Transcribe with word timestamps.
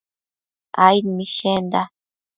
aid 0.87 1.05
mishenda 1.17 1.81